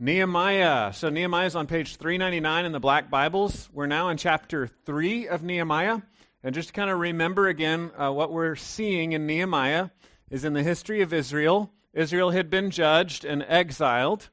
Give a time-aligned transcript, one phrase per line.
[0.00, 0.92] Nehemiah.
[0.92, 3.68] So Nehemiah is on page 399 in the Black Bibles.
[3.72, 6.02] We're now in chapter 3 of Nehemiah.
[6.44, 9.88] And just to kind of remember again, uh, what we're seeing in Nehemiah
[10.30, 14.30] is in the history of Israel, Israel had been judged and exiled,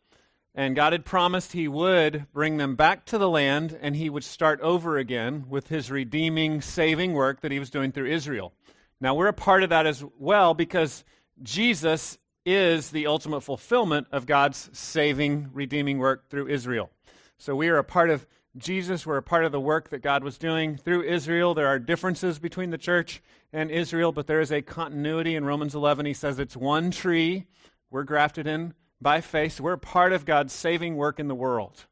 [0.54, 4.24] and God had promised He would bring them back to the land and He would
[4.24, 8.54] start over again with His redeeming, saving work that He was doing through Israel.
[9.02, 11.04] Now, we're a part of that as well because
[11.42, 16.92] Jesus is the ultimate fulfillment of God's saving, redeeming work through Israel.
[17.38, 18.26] So we are a part of
[18.58, 19.06] Jesus.
[19.06, 21.54] We're a part of the work that God was doing through Israel.
[21.54, 23.22] There are differences between the church
[23.52, 25.36] and Israel, but there is a continuity.
[25.36, 27.48] In Romans 11, he says it's one tree.
[27.90, 29.60] We're grafted in by faith.
[29.60, 31.86] We're part of God's saving work in the world.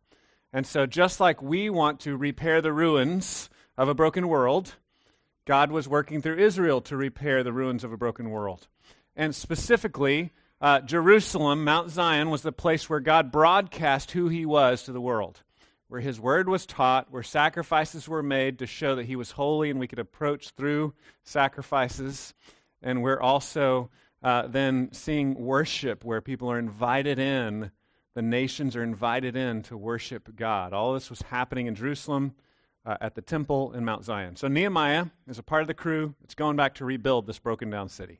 [0.53, 4.75] And so, just like we want to repair the ruins of a broken world,
[5.45, 8.67] God was working through Israel to repair the ruins of a broken world.
[9.15, 10.31] And specifically,
[10.63, 15.01] uh, Jerusalem, Mount Zion, was the place where God broadcast who he was to the
[15.01, 15.43] world,
[15.89, 19.69] where his word was taught, where sacrifices were made to show that he was holy
[19.69, 20.93] and we could approach through
[21.25, 22.33] sacrifices.
[22.81, 23.89] And we're also
[24.23, 27.69] uh, then seeing worship where people are invited in,
[28.13, 30.71] the nations are invited in to worship God.
[30.71, 32.35] All this was happening in Jerusalem.
[32.85, 34.35] Uh, at the temple in Mount Zion.
[34.35, 37.69] So Nehemiah is a part of the crew that's going back to rebuild this broken
[37.69, 38.19] down city.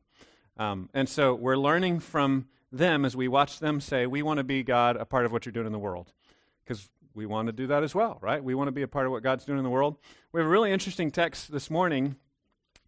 [0.57, 4.43] Um, and so we're learning from them as we watch them say, We want to
[4.43, 6.11] be, God, a part of what you're doing in the world.
[6.63, 8.43] Because we want to do that as well, right?
[8.43, 9.97] We want to be a part of what God's doing in the world.
[10.31, 12.15] We have a really interesting text this morning.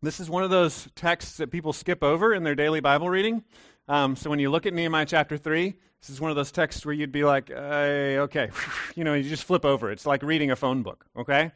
[0.01, 3.43] This is one of those texts that people skip over in their daily Bible reading.
[3.87, 6.85] Um, so when you look at Nehemiah chapter 3, this is one of those texts
[6.85, 8.49] where you'd be like, okay,
[8.95, 9.91] you know, you just flip over.
[9.91, 11.51] It's like reading a phone book, okay?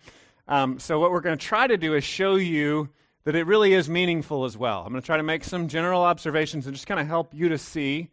[0.48, 2.90] Um, so what we're going to try to do is show you
[3.30, 4.82] that it really is meaningful as well.
[4.82, 7.50] I'm going to try to make some general observations and just kind of help you
[7.50, 8.10] to see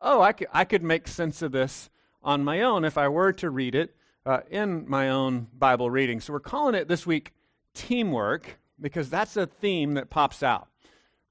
[0.00, 1.90] oh, I could, I could make sense of this
[2.22, 6.20] on my own if I were to read it uh, in my own Bible reading.
[6.20, 7.32] So we're calling it this week
[7.74, 10.68] teamwork because that's a theme that pops out.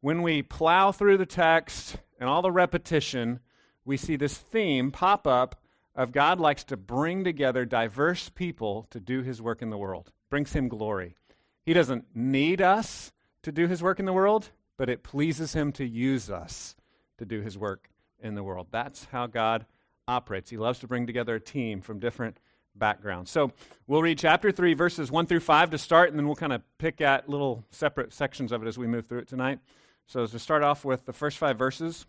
[0.02, 3.40] When we plow through the text and all the repetition,
[3.86, 5.62] we see this theme pop up
[5.96, 10.12] of God likes to bring together diverse people to do his work in the world,
[10.30, 11.16] brings him glory.
[11.64, 13.14] He doesn't need us
[13.44, 16.76] to do his work in the world, but it pleases him to use us
[17.18, 17.90] to do his work
[18.20, 18.68] in the world.
[18.72, 19.66] That's how God
[20.08, 20.50] operates.
[20.50, 22.38] He loves to bring together a team from different
[22.76, 23.30] backgrounds.
[23.30, 23.52] So
[23.88, 26.62] we'll read chapter 3, verses 1 through 5 to start, and then we'll kind of
[26.78, 29.60] pick at little separate sections of it as we move through it tonight.
[30.08, 32.06] So to start off with the first five verses,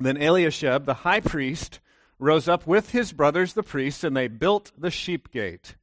[0.00, 1.80] then Eliashib, the high priest,
[2.18, 5.76] rose up with his brothers the priests, and they built the sheep gate.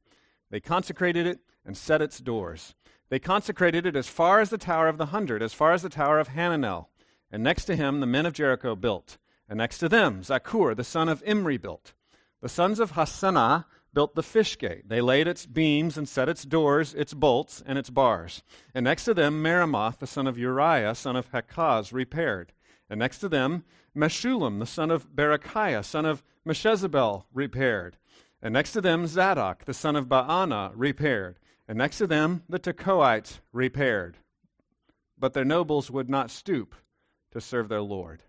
[0.50, 2.74] They consecrated it and set its doors.
[3.10, 5.88] They consecrated it as far as the Tower of the Hundred, as far as the
[5.88, 6.86] Tower of Hananel.
[7.30, 9.18] And next to him, the men of Jericho built.
[9.48, 11.92] And next to them, Zaccur, the son of Imri, built.
[12.40, 14.88] The sons of Hassenaah built the fish gate.
[14.88, 18.42] They laid its beams and set its doors, its bolts, and its bars.
[18.72, 22.52] And next to them, Meremoth, the son of Uriah, son of Hakaz, repaired.
[22.88, 23.64] And next to them,
[23.96, 27.96] Meshullam, the son of Berechiah, son of Meshezabel, repaired.
[28.40, 31.38] And next to them, Zadok, the son of Baana, repaired.
[31.70, 34.16] And next to them, the Tekoites repaired.
[35.16, 36.74] But their nobles would not stoop
[37.30, 38.24] to serve their Lord.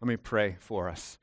[0.00, 1.18] Let me pray for us.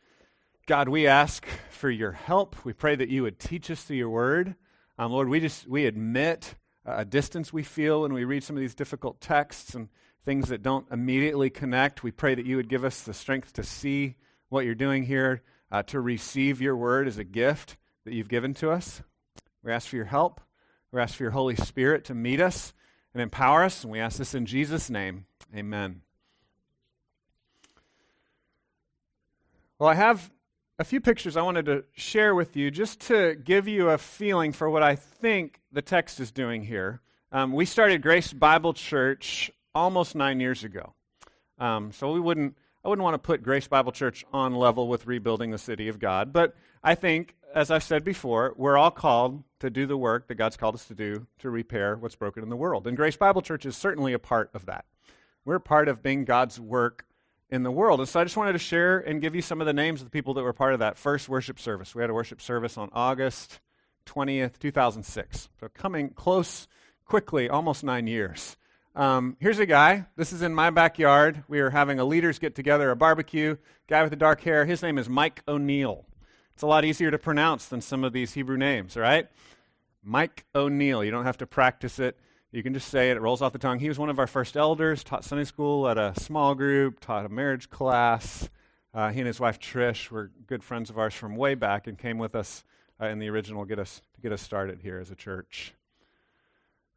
[0.68, 2.64] God, we ask for your help.
[2.64, 4.53] We pray that you would teach us through your word.
[5.00, 6.53] Um, Lord, we just we admit
[6.85, 9.90] a distance we feel when we read some of these difficult texts and
[10.25, 12.03] things that don't immediately connect.
[12.03, 14.18] We pray that you would give us the strength to see
[14.50, 15.41] what you're doing here,
[15.72, 19.02] uh, to receive your word as a gift that you've given to us.
[19.64, 20.40] We ask for your help.
[20.95, 22.73] We ask for your Holy Spirit to meet us
[23.13, 25.25] and empower us, and we ask this in Jesus' name.
[25.53, 26.03] Amen.
[29.78, 30.31] Well, I have
[30.79, 34.53] a few pictures I wanted to share with you just to give you a feeling
[34.53, 37.01] for what I think the text is doing here.
[37.29, 40.94] Um, we started Grace Bible Church almost nine years ago.
[41.59, 42.55] Um, so we wouldn't,
[42.85, 46.00] I wouldn't want to put Grace Bible Church on level with rebuilding the city of
[46.00, 46.55] God, but
[46.85, 50.58] I think as I've said before, we're all called to do the work that God's
[50.58, 52.85] called us to do to repair what's broken in the world.
[52.85, 54.85] And Grace Bible Church is certainly a part of that.
[55.46, 57.05] We're part of being God's work
[57.49, 58.02] in the world.
[58.02, 60.08] And so I just wanted to share and give you some of the names of
[60.08, 61.96] the people that were part of that first worship service.
[61.96, 63.59] We had a worship service on August
[64.05, 65.49] 20th, 2006.
[65.59, 66.67] So coming close
[67.05, 68.58] quickly, almost nine years.
[68.96, 70.05] Um, here's a guy.
[70.17, 71.43] This is in my backyard.
[71.47, 73.55] We are having a leaders get together, a barbecue.
[73.87, 74.66] Guy with the dark hair.
[74.66, 76.05] His name is Mike O'Neill.
[76.55, 79.28] It's a lot easier to pronounce than some of these Hebrew names, right?
[80.02, 81.03] Mike O'Neill.
[81.03, 82.17] You don't have to practice it.
[82.53, 83.17] You can just say it.
[83.17, 83.79] It rolls off the tongue.
[83.79, 87.25] He was one of our first elders, taught Sunday school at a small group, taught
[87.25, 88.49] a marriage class.
[88.93, 91.97] Uh, he and his wife Trish were good friends of ours from way back and
[91.97, 92.63] came with us
[93.01, 95.73] uh, in the original get us to get us started here as a church.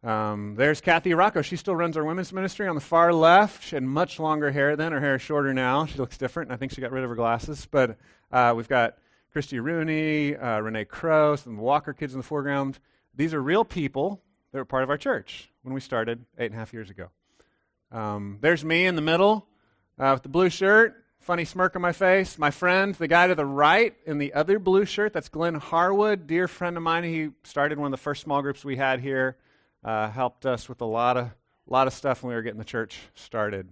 [0.04, 1.42] Um, there's Kathy Rocco.
[1.42, 3.64] She still runs our women's ministry on the far left.
[3.64, 4.92] She had much longer hair then.
[4.92, 5.84] Her hair is shorter now.
[5.86, 6.52] She looks different.
[6.52, 7.66] I think she got rid of her glasses.
[7.68, 7.98] But
[8.30, 8.96] uh, we've got
[9.32, 12.78] Christy Rooney, uh, Renee Crow, some Walker kids in the foreground.
[13.14, 14.22] These are real people
[14.52, 17.10] that were part of our church when we started eight and a half years ago.
[17.92, 19.46] Um, there's me in the middle
[19.98, 22.38] uh, with the blue shirt, funny smirk on my face.
[22.38, 26.26] My friend, the guy to the right in the other blue shirt, that's Glenn Harwood,
[26.26, 27.04] dear friend of mine.
[27.04, 29.36] He started one of the first small groups we had here,
[29.84, 31.30] uh, helped us with a lot of,
[31.66, 33.68] lot of stuff when we were getting the church started.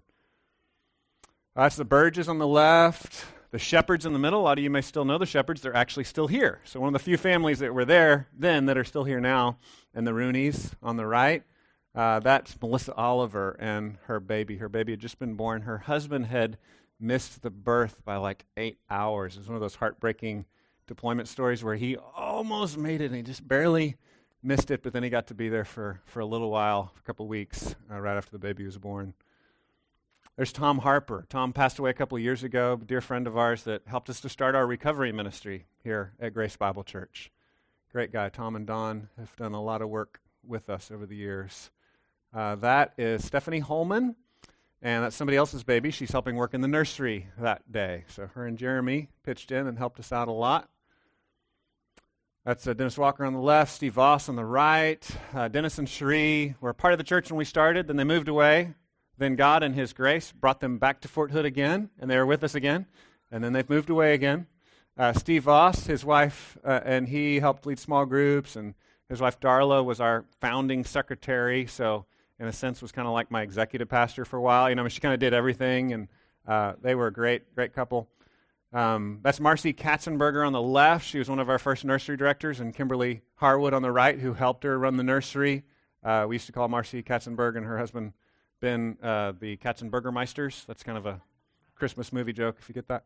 [1.57, 4.41] Uh, that's the Burges on the left, the Shepherds in the middle.
[4.41, 5.61] A lot of you may still know the Shepherds.
[5.61, 6.61] They're actually still here.
[6.65, 9.59] So, one of the few families that were there then that are still here now.
[9.95, 11.43] And the Rooneys on the right.
[11.95, 14.59] Uh, that's Melissa Oliver and her baby.
[14.59, 15.63] Her baby had just been born.
[15.63, 16.59] Her husband had
[17.01, 19.37] missed the birth by like eight hours.
[19.37, 20.45] It was one of those heartbreaking
[20.87, 23.97] deployment stories where he almost made it and he just barely
[24.43, 27.03] missed it, but then he got to be there for, for a little while, a
[27.03, 29.15] couple weeks, uh, right after the baby was born.
[30.37, 31.25] There's Tom Harper.
[31.31, 34.11] Tom passed away a couple of years ago, a dear friend of ours that helped
[34.11, 37.33] us to start our recovery ministry here at Grace Bible Church.
[37.91, 38.29] Great guy.
[38.29, 41.71] Tom and Don have done a lot of work with us over the years.
[42.35, 44.15] Uh, that is Stephanie Holman,
[44.83, 45.91] and that's somebody else's baby.
[45.91, 48.05] She's helping work in the nursery that day.
[48.09, 50.69] So her and Jeremy pitched in and helped us out a lot.
[52.45, 55.09] That's uh, Dennis Walker on the left, Steve Voss on the right.
[55.33, 58.29] Uh, Dennis and Cherie were part of the church when we started, then they moved
[58.29, 58.75] away.
[59.19, 62.27] Then God, in His grace, brought them back to Fort Hood again, and they were
[62.27, 62.87] with us again.
[63.31, 64.47] And then they've moved away again.
[64.99, 68.75] Uh, Steve Voss, his wife, uh, and he helped lead small groups, and
[69.11, 71.67] his wife Darla was our founding secretary.
[71.67, 72.07] So,
[72.39, 74.71] in a sense, was kind of like my executive pastor for a while.
[74.71, 76.09] You know, I mean, she kind of did everything, and
[76.49, 78.09] uh, they were a great, great couple.
[78.73, 81.07] Um, that's Marcy Katzenberger on the left.
[81.07, 84.33] She was one of our first nursery directors, and Kimberly Harwood on the right, who
[84.33, 85.65] helped her run the nursery.
[86.03, 88.13] Uh, we used to call Marcy Katzenberg and her husband
[88.61, 90.67] been uh, the Katzenbergermeisters.
[90.67, 91.21] That's kind of a
[91.75, 93.05] Christmas movie joke, if you get that.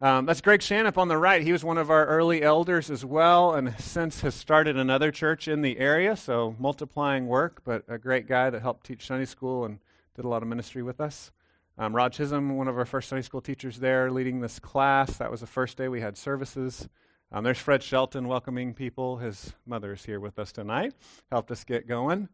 [0.00, 1.42] Um, that's Greg Shanup on the right.
[1.42, 5.48] He was one of our early elders as well, and since has started another church
[5.48, 9.64] in the area, so multiplying work, but a great guy that helped teach Sunday school
[9.64, 9.80] and
[10.14, 11.32] did a lot of ministry with us.
[11.78, 15.16] Um, Rod Chisholm, one of our first Sunday school teachers there, leading this class.
[15.16, 16.88] That was the first day we had services.
[17.32, 19.16] Um, there's Fred Shelton welcoming people.
[19.16, 20.94] His mother is here with us tonight,
[21.30, 22.28] helped us get going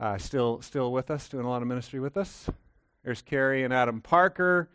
[0.00, 2.48] uh, still still with us, doing a lot of ministry with us.
[3.04, 4.70] There's Carrie and Adam Parker.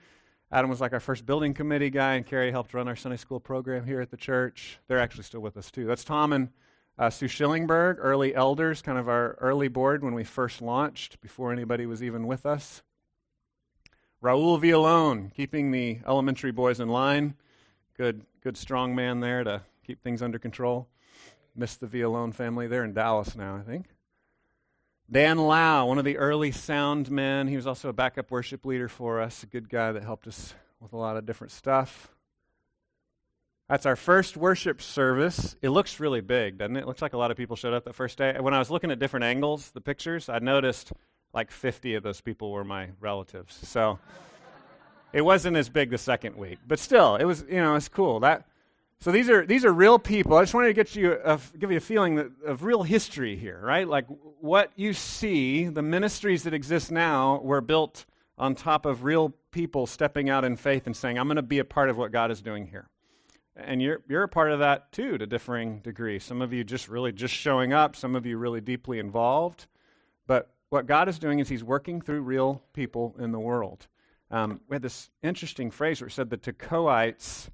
[0.51, 3.39] Adam was like our first building committee guy, and Carrie helped run our Sunday school
[3.39, 4.79] program here at the church.
[4.87, 5.85] They're actually still with us too.
[5.85, 6.49] That's Tom and
[6.97, 11.51] uh, Sue Schillingberg, early elders, kind of our early board when we first launched, before
[11.51, 12.83] anybody was even with us.
[14.23, 17.35] Raul Villolone, keeping the elementary boys in line.
[17.97, 20.87] Good, good strong man there to keep things under control.
[21.55, 22.67] Missed the Villolone family.
[22.67, 23.87] They're in Dallas now, I think.
[25.11, 27.47] Dan Lau, one of the early sound men.
[27.47, 30.55] He was also a backup worship leader for us, a good guy that helped us
[30.79, 32.11] with a lot of different stuff.
[33.69, 35.55] That's our first worship service.
[35.61, 36.81] It looks really big, doesn't it?
[36.81, 38.35] It looks like a lot of people showed up the first day.
[38.39, 40.91] When I was looking at different angles, the pictures, I noticed
[41.33, 43.59] like 50 of those people were my relatives.
[43.67, 43.99] So
[45.13, 48.19] it wasn't as big the second week, but still, it was, you know, it's cool.
[48.21, 48.45] That
[48.99, 50.37] so these are these are real people.
[50.37, 53.35] I just wanted to get you a, give you a feeling that, of real history
[53.35, 53.87] here, right?
[53.87, 54.07] Like
[54.39, 58.05] what you see, the ministries that exist now were built
[58.37, 61.59] on top of real people stepping out in faith and saying, "I'm going to be
[61.59, 62.89] a part of what God is doing here."
[63.55, 66.23] And you're you're a part of that too, to differing degrees.
[66.23, 67.95] Some of you just really just showing up.
[67.95, 69.67] Some of you really deeply involved.
[70.25, 73.87] But what God is doing is He's working through real people in the world.
[74.31, 77.49] Um, we had this interesting phrase where it said the Tekoites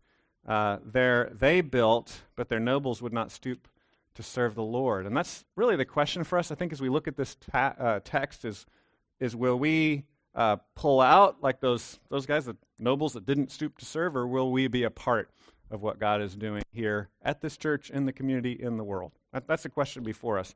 [0.48, 3.68] uh, they built, but their nobles would not stoop
[4.16, 5.06] to serve the Lord.
[5.06, 7.76] And that's really the question for us, I think, as we look at this ta-
[7.80, 8.66] uh, text is,
[9.20, 10.04] is will we
[10.36, 14.28] uh, pull out like those, those guys, the nobles that didn't stoop to serve, or
[14.28, 15.30] will we be a part
[15.70, 19.12] of what God is doing here at this church, in the community, in the world?
[19.32, 20.56] That, that's the question before us.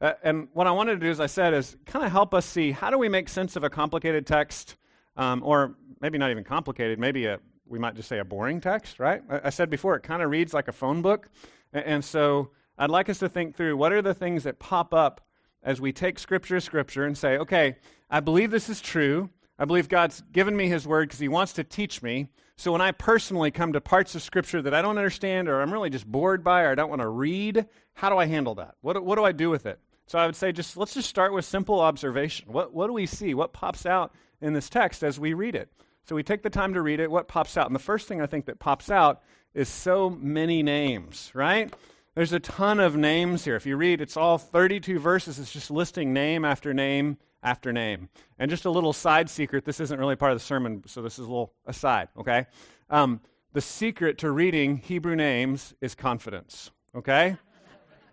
[0.00, 2.46] Uh, and what I wanted to do, as I said, is kind of help us
[2.46, 4.76] see how do we make sense of a complicated text,
[5.16, 7.38] um, or maybe not even complicated, maybe a
[7.70, 9.22] we might just say a boring text, right?
[9.30, 11.30] I, said before, it kind of reads like a phone book.
[11.72, 14.92] And, and so I'd like us to think through what are the things that pop
[14.92, 15.20] up
[15.62, 17.76] as we take scripture to scripture and say, okay,
[18.10, 19.30] I believe this is true.
[19.58, 22.28] I believe God's given me his word because he wants to teach me.
[22.56, 25.72] So when I personally come to parts of scripture that I don't understand or I'm
[25.72, 28.74] really just bored by or I don't want to read, how do I handle that?
[28.80, 29.78] What, what do I do with it?
[30.06, 32.52] So I would say just let's just start with simple observation.
[32.52, 33.32] What, what do we see?
[33.32, 35.70] What pops out in this text as we read it?
[36.04, 37.10] So we take the time to read it.
[37.10, 37.66] What pops out?
[37.66, 39.22] And the first thing I think that pops out
[39.54, 41.72] is so many names, right?
[42.14, 43.56] There's a ton of names here.
[43.56, 45.38] If you read, it's all 32 verses.
[45.38, 48.08] It's just listing name after name after name.
[48.38, 51.14] And just a little side secret this isn't really part of the sermon, so this
[51.14, 52.46] is a little aside, okay?
[52.90, 53.20] Um,
[53.52, 57.36] the secret to reading Hebrew names is confidence, okay?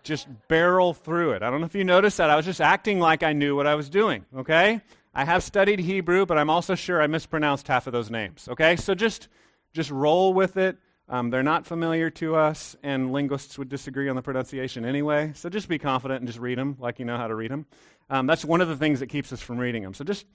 [0.08, 1.44] just barrel through it.
[1.44, 2.30] I don't know if you noticed that.
[2.30, 4.82] I was just acting like I knew what I was doing, okay?
[5.18, 8.76] I have studied Hebrew, but I'm also sure I mispronounced half of those names, okay?
[8.76, 9.30] So just,
[9.74, 10.78] just roll with it.
[11.10, 15.32] Um, they're not familiar to us, and linguists would disagree on the pronunciation anyway.
[15.34, 17.66] So just be confident and just read them like you know how to read them.
[18.12, 19.96] Um, that's one of the things that keeps us from reading them.
[19.96, 20.28] So just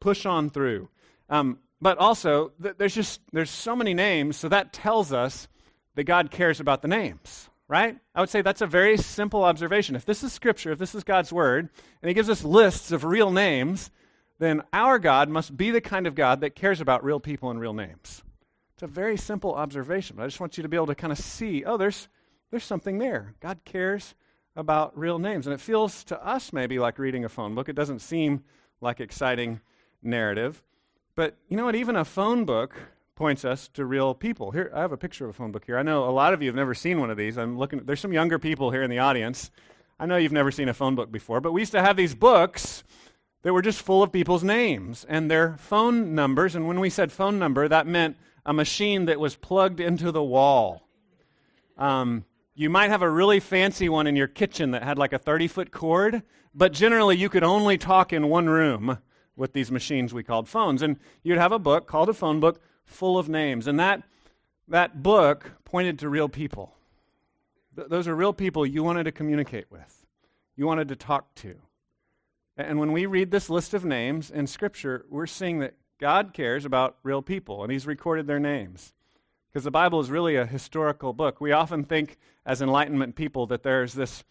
[0.00, 0.90] push on through.
[1.30, 5.48] Um, but also, th- there's just there's so many names, so that tells us
[5.94, 7.96] that God cares about the names, right?
[8.14, 9.96] I would say that's a very simple observation.
[9.96, 11.70] If this is Scripture, if this is God's Word,
[12.02, 13.90] and He gives us lists of real names,
[14.38, 17.60] then our God must be the kind of God that cares about real people and
[17.60, 18.22] real names.
[18.74, 21.12] It's a very simple observation, but I just want you to be able to kind
[21.12, 22.08] of see oh, there's,
[22.50, 23.34] there's something there.
[23.40, 24.14] God cares
[24.54, 25.46] about real names.
[25.46, 27.68] And it feels to us maybe like reading a phone book.
[27.68, 28.42] It doesn't seem
[28.80, 29.60] like exciting
[30.02, 30.62] narrative.
[31.14, 31.74] But you know what?
[31.74, 32.74] Even a phone book
[33.14, 34.50] points us to real people.
[34.50, 35.78] Here, I have a picture of a phone book here.
[35.78, 37.38] I know a lot of you have never seen one of these.
[37.38, 37.80] I'm looking.
[37.80, 39.50] There's some younger people here in the audience.
[39.98, 42.14] I know you've never seen a phone book before, but we used to have these
[42.14, 42.84] books
[43.46, 46.56] that were just full of people's names and their phone numbers.
[46.56, 50.20] And when we said phone number, that meant a machine that was plugged into the
[50.20, 50.88] wall.
[51.78, 52.24] Um,
[52.56, 55.46] you might have a really fancy one in your kitchen that had like a 30
[55.46, 56.24] foot cord,
[56.56, 58.98] but generally you could only talk in one room
[59.36, 60.82] with these machines we called phones.
[60.82, 63.68] And you'd have a book called a phone book full of names.
[63.68, 64.02] And that,
[64.66, 66.74] that book pointed to real people.
[67.76, 70.04] Th- those are real people you wanted to communicate with,
[70.56, 71.54] you wanted to talk to.
[72.56, 76.64] And when we read this list of names in Scripture, we're seeing that God cares
[76.64, 78.94] about real people, and He's recorded their names.
[79.48, 81.40] Because the Bible is really a historical book.
[81.40, 84.24] We often think, as Enlightenment people, that there's this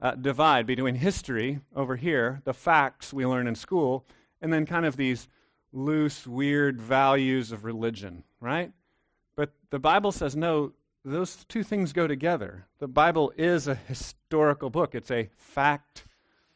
[0.00, 4.06] uh, divide between history over here, the facts we learn in school,
[4.40, 5.28] and then kind of these
[5.72, 8.72] loose, weird values of religion, right?
[9.36, 10.72] But the Bible says no,
[11.04, 12.66] those two things go together.
[12.78, 16.04] The Bible is a historical book, it's a fact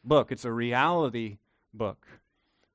[0.05, 1.39] book, it's a reality
[1.73, 2.07] book.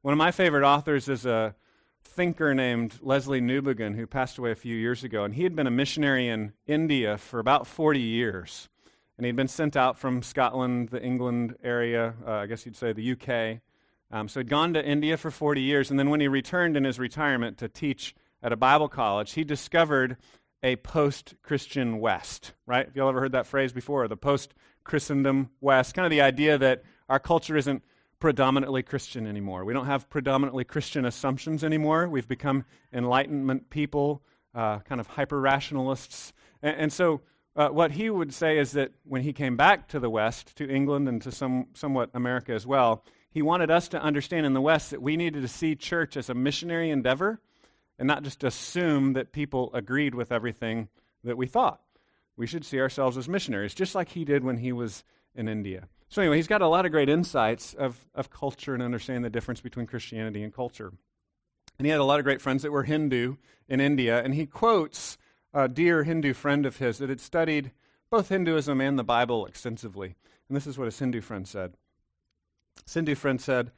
[0.01, 1.55] One of my favorite authors is a
[2.03, 5.23] thinker named Lesslie Newbigin who passed away a few years ago.
[5.23, 8.69] And he had been a missionary in India for about 40 years.
[9.17, 12.93] And he'd been sent out from Scotland, the England area, uh, I guess you'd say
[12.93, 13.61] the UK.
[14.11, 15.91] Um, so he'd gone to India for 40 years.
[15.91, 19.43] And then when he returned in his retirement to teach at a Bible college, he
[19.43, 20.17] discovered
[20.63, 22.85] a post Christian West, right?
[22.85, 24.07] Have you all ever heard that phrase before?
[24.07, 25.93] The post Christendom West.
[25.93, 27.83] Kind of the idea that our culture isn't
[28.19, 29.65] predominantly Christian anymore.
[29.65, 32.07] We don't have predominantly Christian assumptions anymore.
[32.07, 34.21] We've become Enlightenment people,
[34.53, 36.33] uh, kind of hyper rationalists.
[36.61, 37.21] And, and, so,
[37.55, 40.69] uh, what he would say is that when he came back to the West, to
[40.69, 44.61] England and to some, somewhat America as well, he wanted us to understand in the
[44.61, 47.39] West that we needed to see church as a missionary endeavor
[47.97, 50.87] and not just assume that people agreed with everything
[51.23, 51.81] that we thought.
[52.37, 55.03] We should see ourselves as missionaries, just like he did when he was
[55.35, 55.87] in India.
[56.09, 59.29] So, anyway, he's got a lot of great insights of, of culture and understanding the
[59.29, 60.91] difference between Christianity and culture.
[61.77, 63.35] And he had a lot of great friends that were Hindu
[63.67, 64.21] in India.
[64.21, 65.17] And he quotes
[65.53, 67.71] a dear Hindu friend of his that had studied
[68.09, 70.15] both Hinduism and the Bible extensively.
[70.47, 71.75] And this is what his Hindu friend said.
[72.85, 73.71] His Hindu friend said,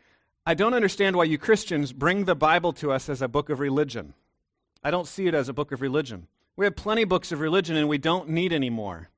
[0.45, 3.59] I don't understand why you Christians bring the Bible to us as a book of
[3.59, 4.13] religion.
[4.83, 6.27] I don't see it as a book of religion.
[6.55, 9.09] We have plenty books of religion and we don't need any more.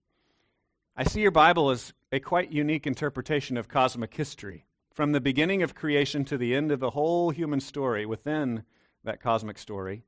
[0.95, 5.63] I see your Bible as a quite unique interpretation of cosmic history, from the beginning
[5.63, 8.63] of creation to the end of the whole human story within
[9.03, 10.03] that cosmic story,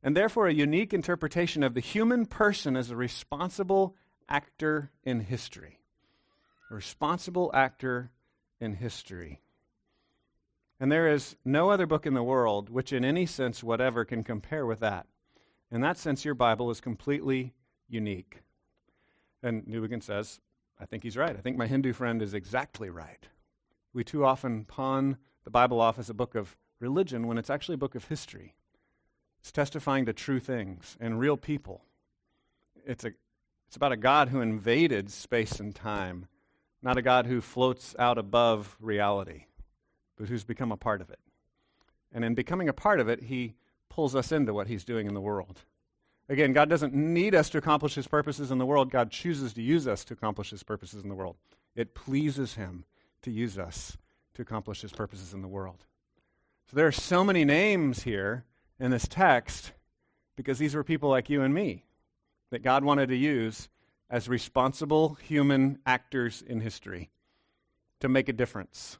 [0.00, 3.96] and therefore a unique interpretation of the human person as a responsible
[4.28, 5.80] actor in history.
[6.70, 8.12] A responsible actor
[8.60, 9.40] in history.
[10.78, 14.22] And there is no other book in the world which, in any sense whatever, can
[14.22, 15.08] compare with that.
[15.72, 17.54] In that sense, your Bible is completely
[17.88, 18.42] unique.
[19.42, 20.40] And Newbigin says,
[20.80, 21.36] I think he's right.
[21.36, 23.28] I think my Hindu friend is exactly right.
[23.92, 27.74] We too often pawn the Bible off as a book of religion when it's actually
[27.74, 28.54] a book of history.
[29.40, 31.82] It's testifying to true things and real people.
[32.84, 33.12] It's, a,
[33.66, 36.26] it's about a God who invaded space and time,
[36.82, 39.44] not a God who floats out above reality,
[40.16, 41.20] but who's become a part of it.
[42.12, 43.54] And in becoming a part of it, he
[43.88, 45.62] pulls us into what he's doing in the world.
[46.28, 48.90] Again, God doesn't need us to accomplish his purposes in the world.
[48.90, 51.36] God chooses to use us to accomplish his purposes in the world.
[51.74, 52.84] It pleases him
[53.22, 53.96] to use us
[54.34, 55.84] to accomplish his purposes in the world.
[56.70, 58.44] So there are so many names here,
[58.80, 59.72] in this text
[60.36, 61.84] because these were people like you and me
[62.50, 63.68] that God wanted to use
[64.10, 67.10] as responsible human actors in history
[68.00, 68.98] to make a difference.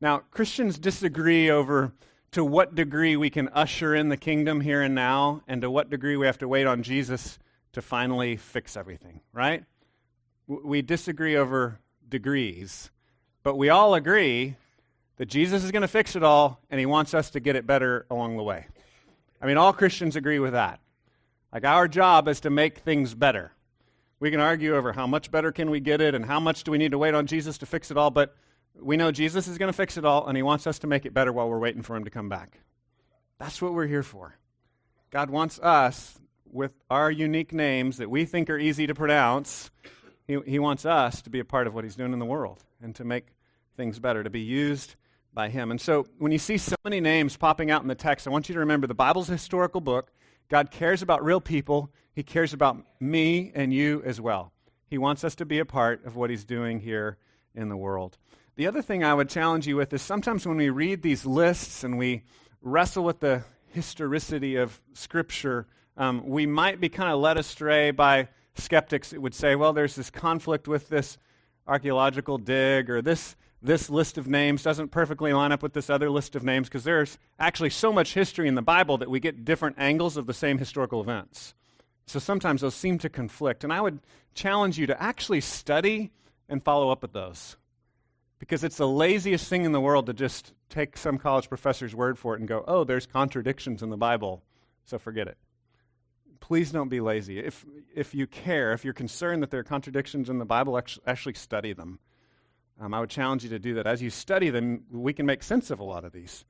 [0.00, 1.92] Now, Christians disagree over
[2.32, 5.90] to what degree we can usher in the kingdom here and now, and to what
[5.90, 7.38] degree we have to wait on Jesus
[7.72, 9.64] to finally fix everything, right?
[10.46, 12.90] We disagree over degrees,
[13.42, 14.56] but we all agree
[15.16, 17.66] that Jesus is going to fix it all, and he wants us to get it
[17.66, 18.66] better along the way.
[19.40, 20.80] I mean, all Christians agree with that.
[21.52, 23.52] Like, our job is to make things better.
[24.20, 26.70] We can argue over how much better can we get it and how much do
[26.70, 28.34] we need to wait on Jesus to fix it all, but
[28.80, 31.06] we know Jesus is going to fix it all, and he wants us to make
[31.06, 32.60] it better while we're waiting for him to come back.
[33.38, 34.36] That's what we're here for.
[35.10, 36.18] God wants us,
[36.52, 39.70] with our unique names that we think are easy to pronounce,
[40.26, 42.62] he, he wants us to be a part of what he's doing in the world
[42.82, 43.26] and to make
[43.76, 44.94] things better, to be used
[45.32, 45.70] by him.
[45.70, 48.48] And so when you see so many names popping out in the text, I want
[48.48, 50.12] you to remember the Bible's a historical book.
[50.48, 51.90] God cares about real people.
[52.14, 54.52] He cares about me and you as well.
[54.86, 57.16] He wants us to be a part of what He's doing here
[57.54, 58.18] in the world.
[58.54, 61.84] The other thing I would challenge you with is sometimes when we read these lists
[61.84, 62.22] and we
[62.60, 65.66] wrestle with the historicity of Scripture,
[65.96, 69.94] um, we might be kind of led astray by skeptics that would say, well, there's
[69.94, 71.16] this conflict with this
[71.66, 76.10] archaeological dig, or this, this list of names doesn't perfectly line up with this other
[76.10, 79.46] list of names, because there's actually so much history in the Bible that we get
[79.46, 81.54] different angles of the same historical events.
[82.06, 83.64] So sometimes those seem to conflict.
[83.64, 84.00] And I would
[84.34, 86.10] challenge you to actually study
[86.50, 87.56] and follow up with those.
[88.42, 92.18] Because it's the laziest thing in the world to just take some college professor's word
[92.18, 94.42] for it and go, oh, there's contradictions in the Bible,
[94.84, 95.38] so forget it.
[96.40, 97.38] Please don't be lazy.
[97.38, 101.34] If, if you care, if you're concerned that there are contradictions in the Bible, actually
[101.34, 102.00] study them.
[102.80, 103.86] Um, I would challenge you to do that.
[103.86, 106.44] As you study them, we can make sense of a lot of these.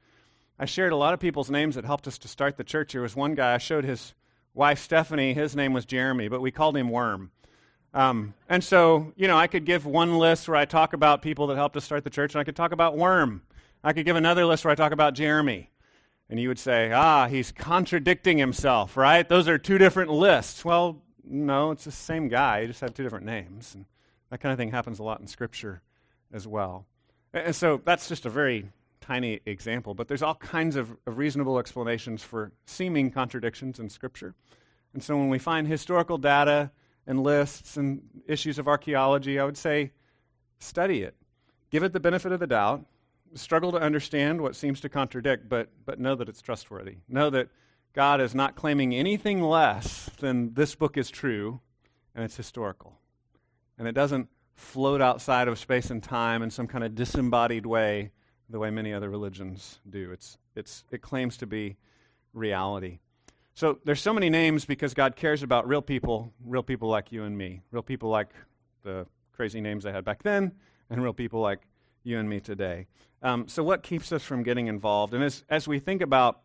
[0.58, 2.94] I shared a lot of people's names that helped us to start the church.
[2.94, 4.14] There was one guy, I showed his
[4.54, 7.32] wife Stephanie, his name was Jeremy, but we called him Worm.
[7.94, 11.46] Um, and so, you know, I could give one list where I talk about people
[11.49, 13.42] that helped us start the church, and I could talk about Worm.
[13.85, 15.70] I could give another list where I talk about Jeremy.
[16.31, 19.28] And you would say, ah, he's contradicting himself, right?
[19.28, 20.64] Those are two different lists.
[20.64, 22.62] Well, no, it's the same guy.
[22.62, 23.74] He just had two different names.
[23.74, 23.85] And
[24.31, 25.83] that kind of thing happens a lot in Scripture
[26.33, 26.87] as well.
[27.35, 31.59] And so that's just a very tiny example, but there's all kinds of, of, reasonable
[31.59, 34.35] explanations for seeming contradictions in Scripture.
[34.94, 36.70] And so when we find historical data
[37.06, 39.92] and lists and issues of archaeology, I would say
[40.58, 41.14] study it.
[41.70, 42.84] Give it the benefit of the doubt.
[43.34, 46.96] Struggle to understand what seems to contradict, but, but know that it's trustworthy.
[47.08, 47.48] Know that
[47.94, 51.60] God is not claiming anything less than this book is true
[52.14, 52.98] and it's historical.
[53.78, 58.12] And it doesn't float outside of space and time in some kind of disembodied way
[58.48, 60.12] the way many other religions do.
[60.12, 61.76] It's, it's, it claims to be
[62.34, 62.98] reality.
[63.54, 67.24] So there's so many names because God cares about real people, real people like you
[67.24, 68.30] and me, real people like
[68.82, 70.52] the crazy names I had back then,
[70.88, 71.60] and real people like
[72.02, 72.86] you and me today.
[73.22, 75.14] Um, so what keeps us from getting involved?
[75.14, 76.40] And as, as we think about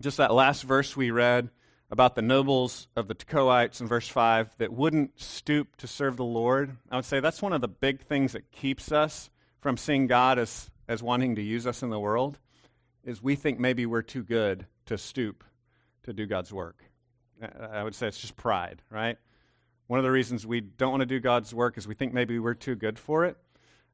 [0.00, 1.48] just that last verse we read
[1.90, 6.24] about the nobles of the Tekoites in verse 5 that wouldn't stoop to serve the
[6.24, 10.06] Lord, I would say that's one of the big things that keeps us from seeing
[10.06, 12.38] God as as wanting to use us in the world
[13.04, 15.44] is we think maybe we're too good to stoop
[16.06, 16.82] to do God's work.
[17.72, 19.18] I would say it's just pride, right?
[19.86, 22.38] One of the reasons we don't want to do God's work is we think maybe
[22.38, 23.36] we're too good for it.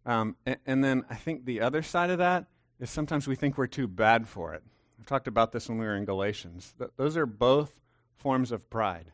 [0.07, 2.46] Um, and, and, then I think the other side of that
[2.81, 4.62] is sometimes we think we're too bad for it.
[5.01, 6.75] I talked about this when we were in Galatians.
[6.77, 7.72] Th- those are both
[8.16, 9.12] forms of pride.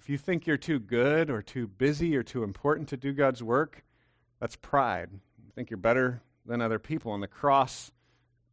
[0.00, 3.42] If you think you're too good or too busy or too important to do God's
[3.42, 3.84] work,
[4.40, 5.10] that's pride.
[5.12, 7.14] You think you're better than other people.
[7.14, 7.92] And the cross,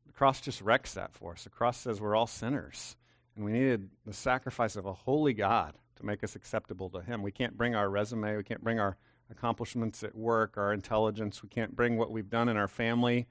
[0.05, 1.43] the cross just wrecks that for us.
[1.43, 2.97] The cross says we're all sinners.
[3.37, 7.21] And we needed the sacrifice of a holy God to make us acceptable to Him.
[7.21, 8.97] We can't bring our resume, we can't bring our
[9.29, 13.27] accomplishments at work, our intelligence, we can't bring what we've done in our family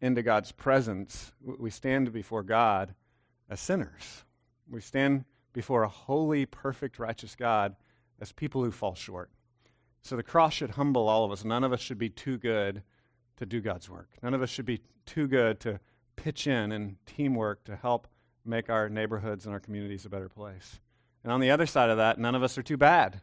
[0.00, 1.32] into God's presence.
[1.42, 2.94] We stand before God
[3.50, 4.24] as sinners.
[4.70, 7.74] We stand before a holy, perfect, righteous God
[8.20, 9.30] as people who fall short.
[10.02, 11.44] So the cross should humble all of us.
[11.44, 12.84] None of us should be too good
[13.38, 14.10] to do God's work.
[14.22, 15.80] None of us should be too good to
[16.14, 18.06] pitch in and teamwork to help
[18.48, 20.80] make our neighborhoods and our communities a better place.
[21.22, 23.20] And on the other side of that, none of us are too bad.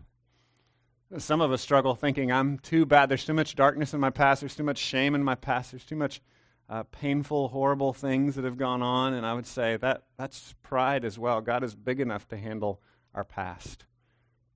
[1.18, 3.10] Some of us struggle thinking, I'm too bad.
[3.10, 4.42] There's too much darkness in my past.
[4.42, 5.72] There's too much shame in my past.
[5.72, 6.22] There's too much
[6.70, 9.14] uh, painful, horrible things that have gone on.
[9.14, 11.42] And I would say that that's pride as well.
[11.42, 12.82] God is big enough to handle
[13.14, 13.86] our past.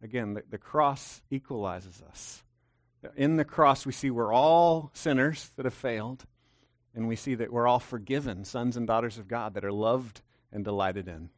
[0.01, 2.43] Again, the, the cross equalizes us.
[3.15, 6.25] In the cross, we see we're all sinners that have failed,
[6.93, 10.21] and we see that we're all forgiven, sons and daughters of God that are loved
[10.51, 11.29] and delighted in.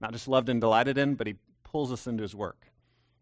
[0.00, 2.66] Not just loved and delighted in, but he pulls us into his work.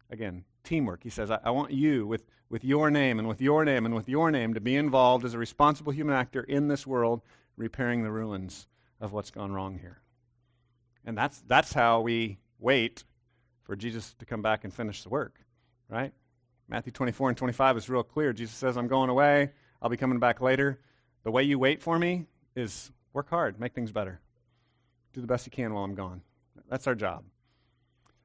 [0.09, 1.03] Again, teamwork.
[1.03, 3.93] He says, I, I want you with, with your name and with your name and
[3.93, 7.21] with your name to be involved as a responsible human actor in this world,
[7.57, 8.67] repairing the ruins
[8.99, 9.99] of what's gone wrong here.
[11.05, 13.03] And that's, that's how we wait
[13.63, 15.39] for Jesus to come back and finish the work,
[15.89, 16.11] right?
[16.67, 18.33] Matthew 24 and 25 is real clear.
[18.33, 19.51] Jesus says, I'm going away.
[19.81, 20.79] I'll be coming back later.
[21.23, 22.25] The way you wait for me
[22.55, 24.19] is work hard, make things better.
[25.19, 26.21] Do the best you can while I'm gone.
[26.69, 27.25] That's our job.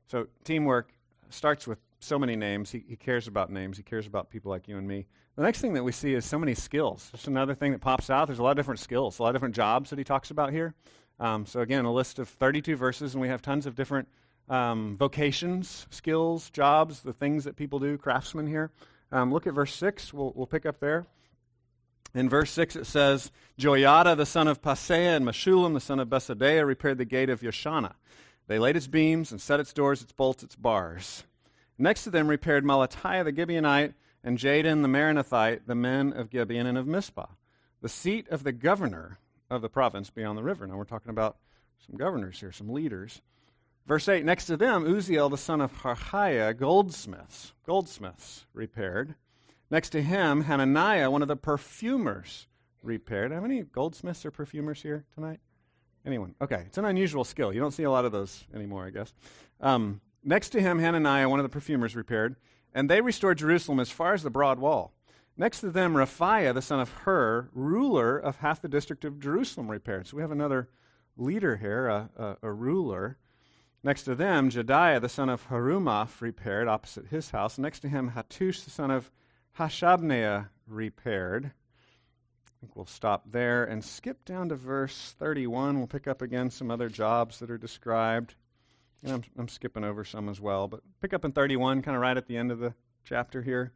[0.07, 0.93] So, teamwork
[1.29, 2.71] starts with so many names.
[2.71, 3.77] He, he cares about names.
[3.77, 5.07] He cares about people like you and me.
[5.35, 7.09] The next thing that we see is so many skills.
[7.11, 8.29] Just another thing that pops out.
[8.29, 10.53] There's a lot of different skills, a lot of different jobs that he talks about
[10.53, 10.73] here.
[11.19, 14.07] Um, so, again, a list of 32 verses, and we have tons of different
[14.49, 18.71] um, vocations, skills, jobs, the things that people do, craftsmen here.
[19.11, 20.15] Um, look at verse 6.
[20.15, 21.07] We'll, we'll pick up there.
[22.15, 26.09] In verse 6, it says, Joiada the son of Paseah and Meshullam the son of
[26.09, 27.95] Besodeiah repaired the gate of Yeshana.
[28.47, 31.25] They laid its beams and set its doors, its bolts, its bars.
[31.77, 36.67] Next to them repaired Melatiah the Gibeonite and Jadon the Meronothite, the men of Gibeon
[36.67, 37.27] and of Mizpah,
[37.83, 39.19] the seat of the governor
[39.51, 40.67] of the province beyond the river.
[40.67, 41.37] Now we're talking about
[41.87, 43.23] some governors here, some leaders.
[43.87, 49.15] Verse 8, next to them, Uzziel the son of Harhaiah, goldsmiths, goldsmiths repaired.
[49.75, 52.47] Next to him, Hananiah, one of the perfumers,
[52.85, 53.33] repaired.
[53.33, 55.41] Have any goldsmiths or perfumers here tonight?
[56.07, 56.37] Anyone?
[56.41, 57.53] Okay, it's an unusual skill.
[57.53, 59.13] You don't see a lot of those anymore, I guess.
[59.61, 62.37] Um, next to him, Hananiah, one of the perfumers, repaired,
[62.73, 64.93] and they restored Jerusalem as far as the broad wall.
[65.37, 69.69] Next to them, Rephaiah, the son of Hur, ruler of half the district of Jerusalem,
[69.69, 70.07] repaired.
[70.07, 70.69] So we have another
[71.17, 73.19] leader here, a, a, a ruler.
[73.83, 77.59] Next to them, Jedaiah, the son of Harumaph, repaired opposite his house.
[77.59, 79.11] Next to him, Hattush, the son of
[79.59, 81.53] Hashabneiah, repaired
[82.65, 85.77] I think we'll stop there and skip down to verse 31.
[85.77, 88.37] We'll pick up again some other jobs that are described.
[89.03, 92.01] And I'm, I'm skipping over some as well, but pick up in 31, kind of
[92.01, 92.73] right at the end of the
[93.05, 93.73] chapter here.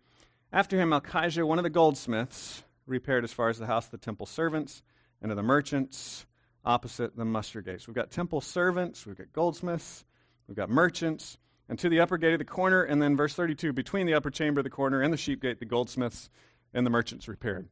[0.55, 3.99] After him, Malchijah, one of the goldsmiths, repaired as far as the house of the
[3.99, 4.83] temple servants
[5.21, 6.25] and of the merchants
[6.65, 7.87] opposite the muster gates.
[7.87, 10.07] We've got temple servants, we've got goldsmiths,
[10.47, 11.37] we've got merchants,
[11.69, 14.31] and to the upper gate of the corner, and then verse 32, between the upper
[14.31, 16.31] chamber of the corner and the sheep gate, the goldsmiths
[16.73, 17.69] and the merchants repaired.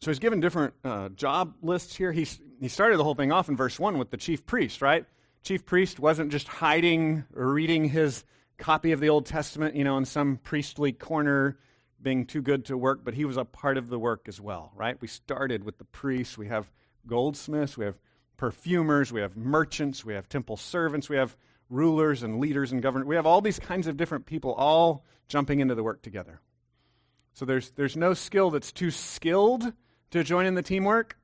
[0.00, 2.12] So he's given different uh, job lists here.
[2.12, 5.06] He's, he started the whole thing off in verse 1 with the chief priest, right?
[5.42, 8.24] Chief priest wasn't just hiding or reading his
[8.58, 11.58] copy of the Old Testament, you know, in some priestly corner
[12.00, 14.72] being too good to work, but he was a part of the work as well,
[14.74, 15.00] right?
[15.00, 16.36] We started with the priests.
[16.36, 16.70] We have
[17.06, 17.98] goldsmiths, we have
[18.36, 21.36] perfumers, we have merchants, we have temple servants, we have
[21.72, 23.06] rulers and leaders and governors.
[23.06, 26.40] We have all these kinds of different people all jumping into the work together.
[27.32, 29.72] So there's, there's no skill that's too skilled
[30.10, 31.16] to join in the teamwork,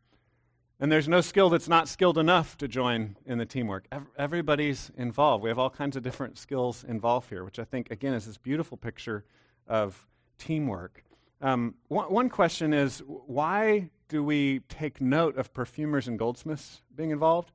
[0.80, 3.86] and there's no skill that's not skilled enough to join in the teamwork.
[4.16, 5.44] Everybody's involved.
[5.44, 8.38] We have all kinds of different skills involved here, which I think, again, is this
[8.38, 9.24] beautiful picture
[9.66, 10.06] of
[10.38, 11.04] teamwork.
[11.42, 17.10] Um, one, one question is why do we take note of perfumers and goldsmiths being
[17.10, 17.52] involved?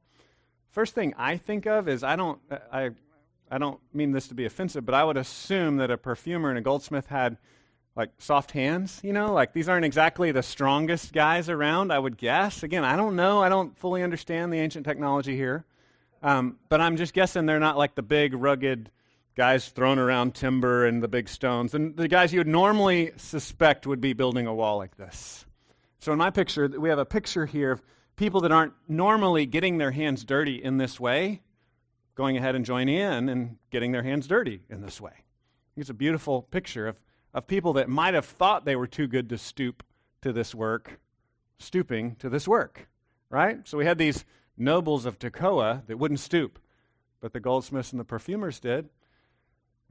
[0.73, 2.39] First thing I think of is I don't,
[2.71, 2.89] I,
[3.49, 6.57] I don't mean this to be offensive, but I would assume that a perfumer and
[6.57, 7.37] a goldsmith had
[7.95, 12.17] like soft hands, you know, like these aren't exactly the strongest guys around, I would
[12.17, 12.63] guess.
[12.63, 13.43] Again, I don't know.
[13.43, 15.63] I don't fully understand the ancient technology here.
[16.23, 18.89] Um, but I'm just guessing they're not like the big, rugged
[19.35, 21.75] guys throwing around timber and the big stones.
[21.75, 25.45] And the guys you would normally suspect would be building a wall like this.
[25.99, 27.81] So in my picture, we have a picture here of
[28.15, 31.41] people that aren't normally getting their hands dirty in this way,
[32.15, 35.23] going ahead and joining in and getting their hands dirty in this way.
[35.75, 36.99] It's a beautiful picture of
[37.33, 39.83] of people that might have thought they were too good to stoop
[40.21, 40.99] to this work,
[41.57, 42.87] stooping to this work,
[43.29, 43.67] right?
[43.67, 44.23] So we had these
[44.57, 46.59] nobles of Tekoa that wouldn't stoop,
[47.19, 48.89] but the goldsmiths and the perfumers did.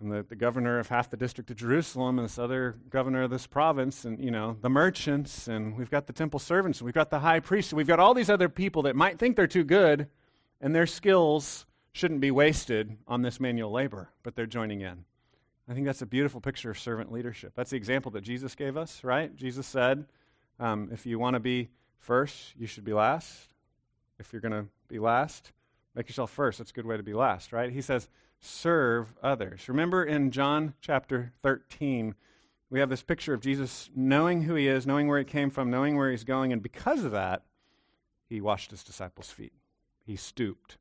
[0.02, 3.30] And the, the governor of half the district of Jerusalem and this other governor of
[3.30, 6.94] this province, and you know, the merchants, and we've got the temple servants, and we've
[6.94, 9.46] got the high priest, and we've got all these other people that might think they're
[9.46, 10.08] too good,
[10.60, 15.04] and their skills shouldn't be wasted on this manual labor, but they're joining in.
[15.68, 17.52] I think that's a beautiful picture of servant leadership.
[17.54, 19.34] That's the example that Jesus gave us, right?
[19.36, 20.04] Jesus said,
[20.58, 21.68] um, if you want to be
[22.00, 23.54] first, you should be last.
[24.18, 25.52] If you're going to be last,
[25.94, 26.58] make yourself first.
[26.58, 27.70] That's a good way to be last, right?
[27.70, 28.08] He says,
[28.42, 29.68] serve others.
[29.68, 32.14] Remember in John chapter 13,
[32.68, 35.70] we have this picture of Jesus knowing who he is, knowing where he came from,
[35.70, 37.44] knowing where he's going, and because of that,
[38.28, 39.52] he washed his disciples' feet.
[40.04, 40.76] He stooped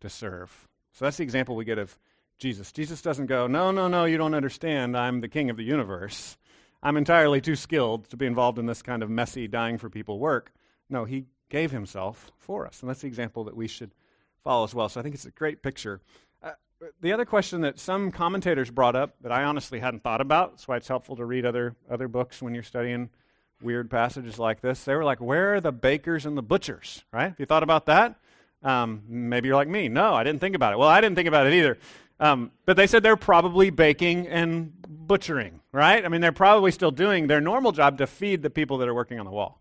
[0.00, 0.68] to serve.
[0.92, 1.96] So that's the example we get of
[2.38, 2.72] Jesus.
[2.72, 4.96] Jesus doesn't go, No, no, no, you don't understand.
[4.96, 6.36] I'm the king of the universe.
[6.82, 10.18] I'm entirely too skilled to be involved in this kind of messy, dying for people
[10.18, 10.52] work.
[10.90, 12.80] No, he gave himself for us.
[12.80, 13.94] And that's the example that we should
[14.42, 14.88] follow as well.
[14.88, 16.00] So I think it's a great picture.
[17.00, 20.68] The other question that some commentators brought up that I honestly hadn't thought about, that's
[20.68, 23.10] why it's helpful to read other, other books when you're studying
[23.62, 24.84] weird passages like this.
[24.84, 27.28] They were like, where are the bakers and the butchers, right?
[27.28, 28.16] Have you thought about that?
[28.62, 29.88] Um, maybe you're like me.
[29.88, 30.78] No, I didn't think about it.
[30.78, 31.78] Well, I didn't think about it either.
[32.20, 36.04] Um, but they said they're probably baking and butchering, right?
[36.04, 38.94] I mean, they're probably still doing their normal job to feed the people that are
[38.94, 39.60] working on the wall.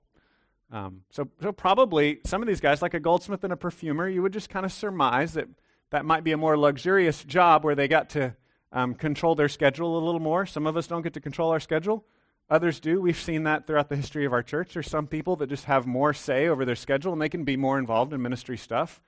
[0.71, 4.21] Um, so, so probably some of these guys, like a goldsmith and a perfumer, you
[4.21, 5.47] would just kind of surmise that
[5.93, 8.36] that might be a more luxurious job where they got to
[8.71, 10.43] um, control their schedule a little more.
[10.43, 12.03] Some of us don't get to control our schedule.
[12.49, 12.99] Others do.
[12.99, 14.73] We've seen that throughout the history of our church.
[14.73, 17.58] There's some people that just have more say over their schedule and they can be
[17.58, 19.03] more involved in ministry stuff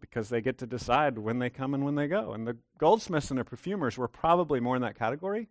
[0.00, 2.32] because they get to decide when they come and when they go.
[2.32, 5.46] And the goldsmiths and the perfumers were probably more in that category.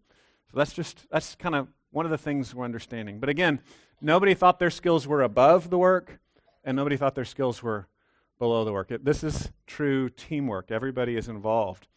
[0.52, 3.20] So that's just, that's kind of one of the things we're understanding.
[3.20, 3.60] But again,
[4.02, 6.20] nobody thought their skills were above the work,
[6.64, 7.88] and nobody thought their skills were
[8.40, 8.90] below the work.
[8.90, 10.72] It, this is true teamwork.
[10.72, 11.88] Everybody is involved.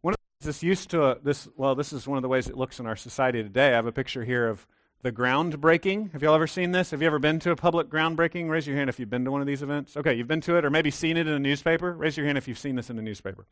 [0.00, 2.80] One of this used to, this, well, this is one of the ways it looks
[2.80, 3.68] in our society today.
[3.68, 4.66] I have a picture here of
[5.02, 6.12] the groundbreaking.
[6.12, 6.92] Have you all ever seen this?
[6.92, 8.48] Have you ever been to a public groundbreaking?
[8.48, 9.96] Raise your hand if you've been to one of these events.
[9.96, 11.92] Okay, you've been to it or maybe seen it in a newspaper.
[11.92, 13.46] Raise your hand if you've seen this in a newspaper.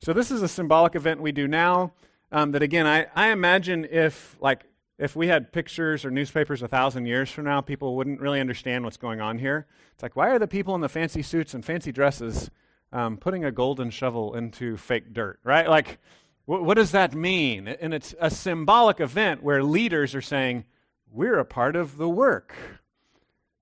[0.00, 1.92] So this is a symbolic event we do now.
[2.30, 4.64] Um, that again, I, I imagine if like
[5.02, 8.84] if we had pictures or newspapers a thousand years from now, people wouldn't really understand
[8.84, 9.66] what's going on here.
[9.94, 12.50] It's like, why are the people in the fancy suits and fancy dresses
[12.92, 15.68] um, putting a golden shovel into fake dirt, right?
[15.68, 15.98] Like,
[16.44, 17.66] wh- what does that mean?
[17.66, 20.66] And it's a symbolic event where leaders are saying,
[21.10, 22.54] we're a part of the work.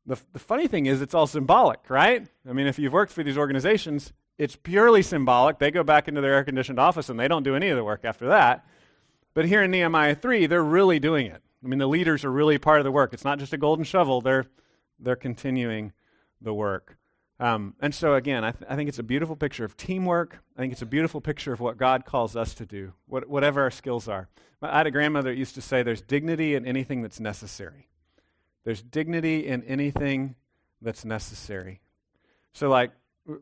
[0.04, 2.26] The, the funny thing is, it's all symbolic, right?
[2.46, 5.58] I mean, if you've worked for these organizations, it's purely symbolic.
[5.58, 7.84] They go back into their air conditioned office and they don't do any of the
[7.84, 8.66] work after that.
[9.34, 11.42] But here in Nehemiah 3, they're really doing it.
[11.64, 13.12] I mean, the leaders are really part of the work.
[13.12, 14.46] It's not just a golden shovel, they're,
[14.98, 15.92] they're continuing
[16.40, 16.96] the work.
[17.38, 20.42] Um, and so, again, I, th- I, think it's a beautiful picture of teamwork.
[20.56, 23.62] I think it's a beautiful picture of what God calls us to do, what, whatever
[23.62, 24.28] our skills are.
[24.60, 27.88] I had a grandmother used to say there's dignity in anything that's necessary.
[28.64, 30.34] There's dignity in anything
[30.82, 31.80] that's necessary.
[32.52, 32.92] So, like,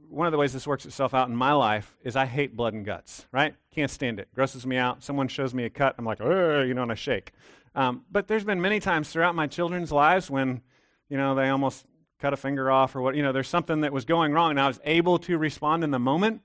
[0.09, 2.75] one of the ways this works itself out in my life is I hate blood
[2.75, 3.55] and guts, right?
[3.75, 4.29] Can't stand it.
[4.35, 5.03] Grosses me out.
[5.03, 7.33] Someone shows me a cut, I'm like, you know, and I shake.
[7.75, 10.63] Um, but there's been many times throughout my children's lives when,
[11.09, 11.87] you know, they almost
[12.19, 14.61] cut a finger off or what, you know, there's something that was going wrong and
[14.61, 16.43] I was able to respond in the moment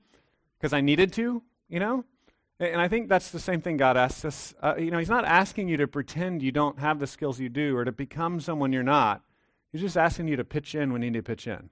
[0.57, 2.05] because I needed to, you know?
[2.59, 4.53] And I think that's the same thing God asks us.
[4.61, 7.49] Uh, you know, He's not asking you to pretend you don't have the skills you
[7.49, 9.23] do or to become someone you're not.
[9.71, 11.71] He's just asking you to pitch in when you need to pitch in.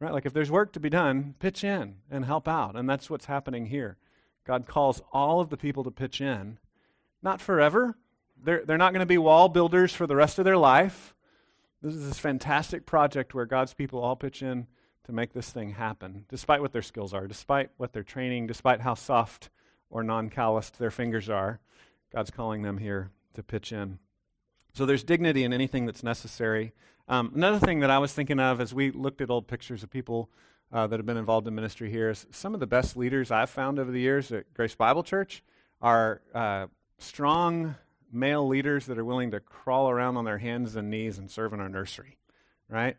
[0.00, 0.12] Right?
[0.12, 2.76] Like if there's work to be done, pitch in and help out.
[2.76, 3.96] And that's what's happening here.
[4.46, 6.58] God calls all of the people to pitch in.
[7.22, 7.96] Not forever.
[8.42, 11.14] They're, they're not going to be wall builders for the rest of their life.
[11.82, 14.66] This is this fantastic project where God's people all pitch in
[15.04, 18.80] to make this thing happen, despite what their skills are, despite what they're training, despite
[18.80, 19.50] how soft
[19.90, 21.60] or non calloused their fingers are.
[22.12, 23.98] God's calling them here to pitch in.
[24.72, 26.72] So there's dignity in anything that's necessary.
[27.08, 29.90] Um, another thing that I was thinking of as we looked at old pictures of
[29.90, 30.30] people
[30.72, 33.50] uh, that have been involved in ministry here is some of the best leaders I've
[33.50, 35.42] found over the years at Grace Bible Church
[35.80, 36.66] are uh,
[36.98, 37.76] strong
[38.12, 41.52] male leaders that are willing to crawl around on their hands and knees and serve
[41.52, 42.18] in our nursery,
[42.68, 42.96] right?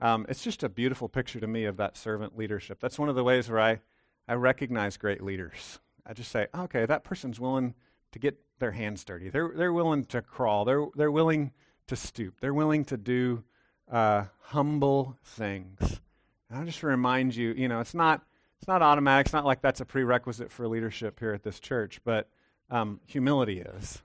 [0.00, 2.78] Um, it's just a beautiful picture to me of that servant leadership.
[2.80, 3.80] That's one of the ways where I,
[4.28, 5.80] I recognize great leaders.
[6.06, 7.74] I just say, okay, that person's willing
[8.12, 9.30] to get their hands dirty.
[9.30, 10.64] They're, they're willing to crawl.
[10.64, 11.52] They're, they're willing
[11.86, 12.40] to stoop.
[12.40, 13.44] They're willing to do
[13.90, 16.00] uh, humble things.
[16.48, 18.22] And I'll just remind you, you know, it's not,
[18.58, 19.26] it's not automatic.
[19.26, 22.28] It's not like that's a prerequisite for leadership here at this church, but
[22.70, 24.02] um, humility is.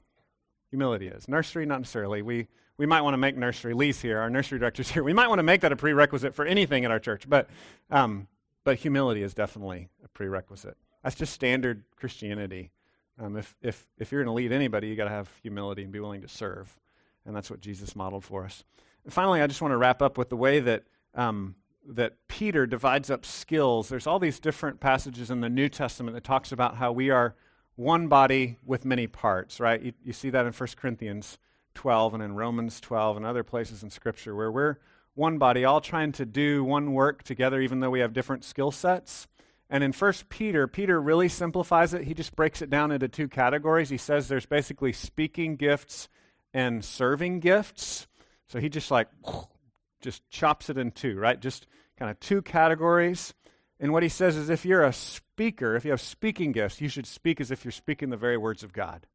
[0.69, 1.27] Humility is.
[1.27, 2.21] Nursery, not necessarily.
[2.21, 5.03] We, we might want to make nursery, Lee's here, our nursery director's here.
[5.03, 7.49] We might want to make that a prerequisite for anything in our church, but,
[7.91, 8.27] um,
[8.63, 10.77] but humility is definitely a prerequisite.
[11.03, 12.71] That's just standard Christianity.
[13.19, 15.91] Um, if, if, if you're going to lead anybody, you've got to have humility and
[15.91, 16.79] be willing to serve.
[17.25, 18.63] And that's what Jesus modeled for us.
[19.03, 21.55] And finally, I just want to wrap up with the way that, um,
[21.87, 23.89] that Peter divides up skills.
[23.89, 27.35] There's all these different passages in the New Testament that talks about how we are
[27.75, 29.81] one body with many parts, right?
[29.81, 31.37] You, you see that in 1 Corinthians
[31.75, 34.77] 12 and in Romans 12 and other places in Scripture where we're
[35.15, 38.71] one body, all trying to do one work together, even though we have different skill
[38.71, 39.27] sets.
[39.73, 42.03] And in 1 Peter, Peter really simplifies it.
[42.03, 43.89] He just breaks it down into two categories.
[43.89, 46.09] He says there's basically speaking gifts
[46.53, 48.05] and serving gifts.
[48.45, 49.07] So he just like
[50.01, 51.39] just chops it in two, right?
[51.39, 51.65] Just
[51.97, 53.33] kind of two categories.
[53.79, 56.87] And what he says is if you're a speaker, if you have speaking gifts, you
[56.87, 59.07] should speak as if you're speaking the very words of God.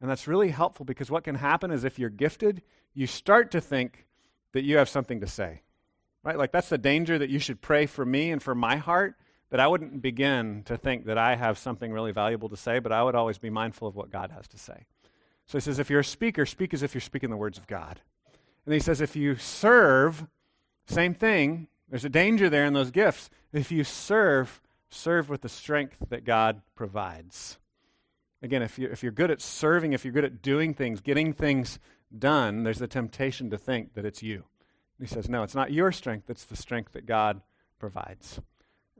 [0.00, 2.62] And that's really helpful because what can happen is if you're gifted,
[2.94, 4.06] you start to think
[4.54, 5.62] that you have something to say.
[6.24, 6.36] Right?
[6.36, 9.14] Like that's the danger that you should pray for me and for my heart
[9.50, 12.92] that I wouldn't begin to think that I have something really valuable to say, but
[12.92, 14.86] I would always be mindful of what God has to say.
[15.46, 17.66] So he says, if you're a speaker, speak as if you're speaking the words of
[17.66, 18.00] God.
[18.66, 20.26] And he says, if you serve,
[20.86, 21.68] same thing.
[21.88, 23.30] There's a danger there in those gifts.
[23.52, 27.58] If you serve, serve with the strength that God provides.
[28.42, 31.32] Again, if, you, if you're good at serving, if you're good at doing things, getting
[31.32, 31.78] things
[32.16, 34.44] done, there's a temptation to think that it's you.
[34.98, 37.40] And he says, no, it's not your strength, it's the strength that God
[37.78, 38.40] provides.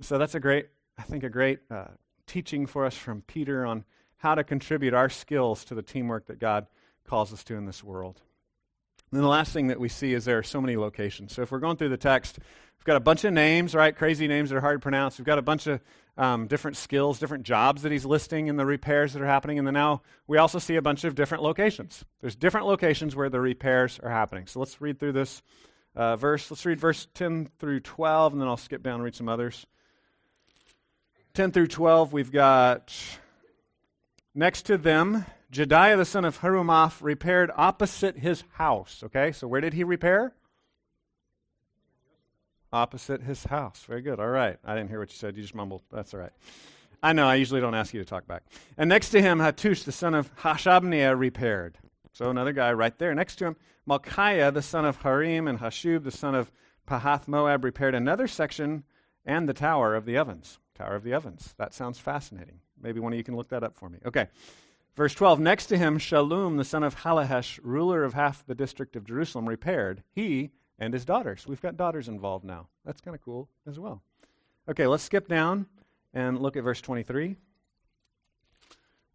[0.00, 1.88] So that's a great, I think, a great uh,
[2.26, 3.84] teaching for us from Peter on
[4.18, 6.66] how to contribute our skills to the teamwork that God
[7.06, 8.20] calls us to in this world.
[9.10, 11.34] And then the last thing that we see is there are so many locations.
[11.34, 13.96] So if we're going through the text, we've got a bunch of names, right?
[13.96, 15.18] Crazy names that are hard to pronounce.
[15.18, 15.80] We've got a bunch of
[16.18, 19.56] um, different skills, different jobs that he's listing and the repairs that are happening.
[19.56, 22.04] And then now we also see a bunch of different locations.
[22.20, 24.46] There's different locations where the repairs are happening.
[24.46, 25.42] So let's read through this
[25.96, 26.50] uh, verse.
[26.50, 29.66] Let's read verse 10 through 12, and then I'll skip down and read some others.
[31.38, 32.92] 10 through 12, we've got
[34.34, 39.04] next to them, Jedaiah the son of Harumaph repaired opposite his house.
[39.04, 40.34] Okay, so where did he repair?
[42.72, 43.84] Opposite his house.
[43.86, 44.18] Very good.
[44.18, 44.58] All right.
[44.64, 45.36] I didn't hear what you said.
[45.36, 45.82] You just mumbled.
[45.92, 46.32] That's all right.
[47.04, 47.28] I know.
[47.28, 48.42] I usually don't ask you to talk back.
[48.76, 51.78] And next to him, Hattush the son of Hashabneiah repaired.
[52.14, 53.14] So another guy right there.
[53.14, 53.56] Next to him,
[53.88, 56.50] Malchiah the son of Harim and Hasshub the son of
[56.84, 58.82] Pahath Moab repaired another section
[59.24, 60.58] and the tower of the ovens.
[60.78, 61.54] Tower of the ovens.
[61.58, 62.60] That sounds fascinating.
[62.80, 63.98] Maybe one of you can look that up for me.
[64.06, 64.28] Okay.
[64.96, 68.96] Verse 12 Next to him, Shallum, the son of Hallohesh, ruler of half the district
[68.96, 71.46] of Jerusalem, repaired, he and his daughters.
[71.46, 72.68] We've got daughters involved now.
[72.84, 74.02] That's kind of cool as well.
[74.68, 75.66] Okay, let's skip down
[76.14, 77.36] and look at verse 23.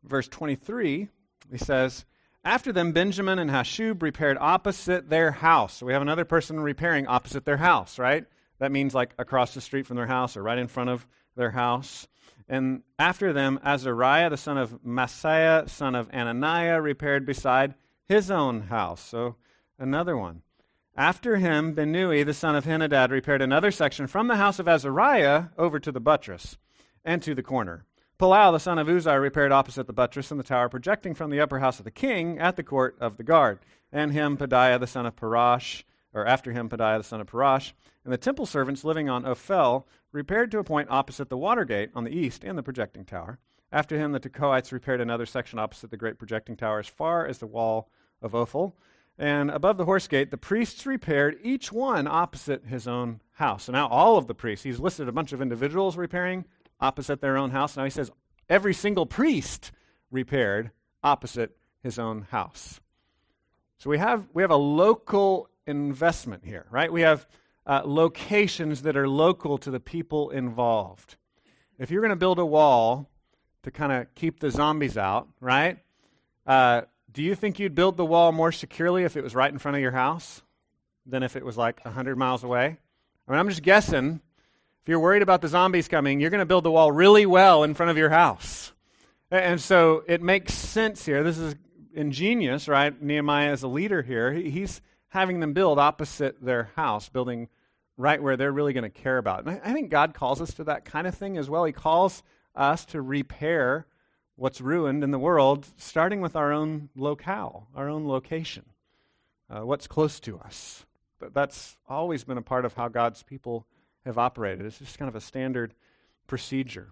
[0.04, 1.08] Verse 23,
[1.52, 2.06] he says,
[2.44, 5.76] After them, Benjamin and Hasshub repaired opposite their house.
[5.76, 8.26] So we have another person repairing opposite their house, right?
[8.60, 11.52] That means like across the street from their house or right in front of their
[11.52, 12.08] house.
[12.48, 18.62] And after them, Azariah, the son of Maaseiah, son of Ananiah, repaired beside his own
[18.62, 19.02] house.
[19.02, 19.36] So
[19.80, 20.42] another one.
[20.96, 25.46] After him, Binnui, the son of Henadad, repaired another section from the house of Azariah
[25.58, 26.58] over to the buttress
[27.04, 27.86] and to the corner.
[28.20, 31.40] Palal, the son of Uzziah, repaired opposite the buttress and the tower projecting from the
[31.40, 33.60] upper house of the king at the court of the guard.
[33.92, 37.74] And him, Pedaiah, the son of Parosh, or after him, Pedaiah, the son of Parosh,
[38.04, 41.90] and the temple servants living on Ophel repaired to a point opposite the water gate
[41.94, 43.40] on the east and the projecting tower.
[43.72, 47.40] After him, the Tekoites repaired another section opposite the great projecting tower as far as
[47.40, 47.90] the wall
[48.22, 48.74] of Ophel.
[49.18, 53.64] And above the horse gate, the priests repaired each one opposite his own house.
[53.66, 56.46] So now all of the priests, he's listed a bunch of individuals repairing
[56.80, 57.76] opposite their own house.
[57.76, 58.12] Now he says
[58.48, 59.72] every single priest
[60.12, 60.72] repaired
[61.04, 62.80] opposite his own house.
[63.80, 66.92] So we have, we have a local investment here, right?
[66.92, 67.28] We have
[67.66, 71.16] uh, locations that are local to the people involved.
[71.80, 73.10] If you're going to build a wall
[73.64, 75.80] to kind of keep the zombies out, right?
[76.46, 79.60] Uh, do you think you'd build the wall more securely if it was right in
[79.60, 80.42] front of your house
[81.06, 82.78] than if it was like 100 miles away?
[83.28, 84.22] I mean, I'm just guessing.
[84.82, 87.64] If you're worried about the zombies coming, you're going to build the wall really well
[87.64, 88.74] in front of your house.
[89.32, 91.24] And so it makes sense here.
[91.24, 91.56] This is
[91.94, 93.00] ingenious, right?
[93.02, 94.34] Nehemiah is a leader here.
[94.34, 94.82] He's
[95.14, 97.48] having them build opposite their house, building
[97.98, 99.46] right where they're really going to care about.
[99.46, 101.66] And I, think God calls us to that kind of thing as well.
[101.66, 102.24] He calls
[102.56, 103.86] us to repair
[104.36, 108.66] what's ruined in the world, starting with our own locale, our own location,
[109.52, 110.84] uh, what's close to us.
[111.20, 113.68] But that's always been a part of how God's people
[114.06, 114.66] have operated.
[114.66, 115.76] It's just kind of a standard
[116.26, 116.92] procedure,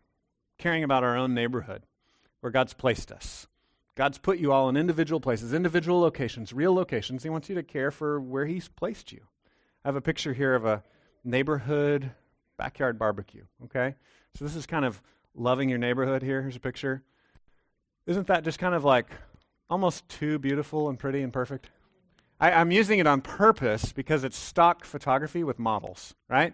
[0.59, 1.87] caring about our own neighborhood,
[2.41, 3.47] where God's placed us.
[3.95, 7.23] God's put you all in individual places, individual locations, real locations.
[7.23, 9.21] He wants you to care for where He's placed you.
[9.83, 10.83] I have a picture here of a
[11.23, 12.11] neighborhood
[12.57, 13.95] backyard barbecue, okay?
[14.35, 15.01] So this is kind of
[15.35, 16.41] loving your neighborhood here.
[16.41, 17.03] Here's a picture.
[18.05, 19.07] Isn't that just kind of like
[19.69, 21.69] almost too beautiful and pretty and perfect?
[22.39, 26.53] I, I'm using it on purpose because it's stock photography with models, right?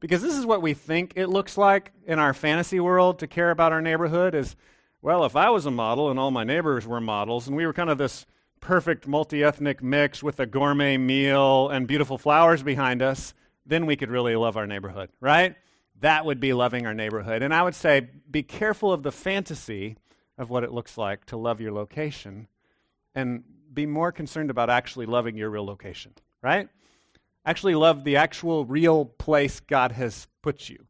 [0.00, 3.50] Because this is what we think it looks like in our fantasy world to care
[3.50, 4.56] about our neighborhood is–
[5.02, 7.72] well, if I was a model and all my neighbors were models and we were
[7.72, 8.24] kind of this
[8.60, 13.34] perfect multi ethnic mix with a gourmet meal and beautiful flowers behind us,
[13.66, 15.56] then we could really love our neighborhood, right?
[16.00, 17.42] That would be loving our neighborhood.
[17.42, 19.96] And I would say be careful of the fantasy
[20.38, 22.46] of what it looks like to love your location
[23.14, 23.42] and
[23.72, 26.68] be more concerned about actually loving your real location, right?
[27.44, 30.86] Actually, love the actual real place God has put you.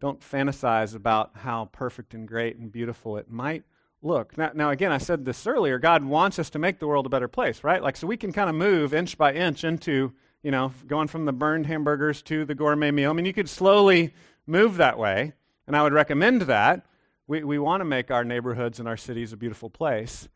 [0.00, 3.64] Don't fantasize about how perfect and great and beautiful it might
[4.02, 4.36] look.
[4.36, 5.78] Now, now, again, I said this earlier.
[5.78, 7.82] God wants us to make the world a better place, right?
[7.82, 11.24] Like, so we can kind of move inch by inch into, you know, going from
[11.24, 13.10] the burned hamburgers to the gourmet meal.
[13.10, 14.12] I mean, you could slowly
[14.46, 15.32] move that way,
[15.66, 16.86] And I would recommend that.
[17.26, 20.28] We, we want to make our neighborhoods and our cities a beautiful place.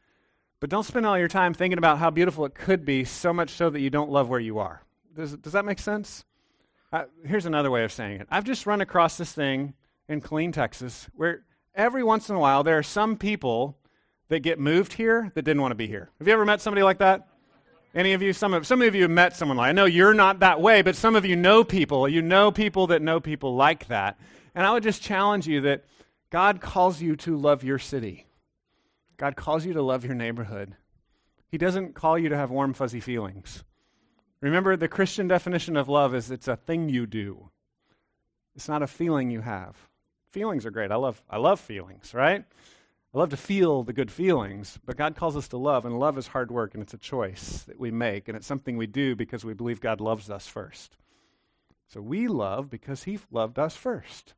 [0.59, 3.51] But don't spend all your time thinking about how beautiful it could be, so much
[3.51, 4.83] so that you don't love where you are.
[5.15, 6.25] Does, does that make sense?
[7.24, 8.26] Here's another way of saying it.
[8.30, 9.74] I've just run across this thing
[10.09, 13.78] in Killeen, Texas, where every once in a while there are some people
[14.28, 16.11] that get moved here that didn't want to be here.
[16.18, 17.28] Have you ever met somebody like that?
[17.95, 18.32] Any of you?
[18.32, 20.82] Some of, some of you have met someone like I know you're not that way,
[20.82, 22.09] but some of you know people.
[22.09, 24.18] You know people that know people like that.
[24.55, 25.84] And I would just challenge you that
[26.30, 28.26] God calls you to love your city.
[29.16, 30.76] God calls you to love your neighborhood.
[31.49, 33.64] He doesn't call you to have warm, fuzzy feelings.
[34.41, 37.51] Remember, the Christian definition of love is it's a thing you do.
[38.57, 39.76] It's not a feeling you have.
[40.30, 40.91] Feelings are great.
[40.91, 42.45] I love, I love feelings, right?
[43.12, 46.16] I love to feel the good feelings, but God calls us to love, and love
[46.16, 49.16] is hard work, and it's a choice that we make, and it's something we do
[49.16, 50.97] because we believe God loves us first.
[51.88, 54.34] So we love because He loved us first.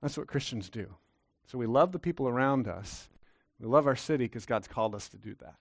[0.00, 0.94] That's what Christians do.
[1.46, 3.08] So we love the people around us.
[3.58, 5.56] We love our city because God's called us to do that.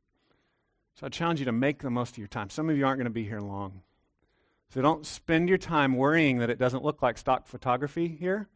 [0.95, 2.49] So I challenge you to make the most of your time.
[2.49, 3.81] Some of you aren't going to be here long.
[4.69, 8.47] So don't spend your time worrying that it doesn't look like stock photography here,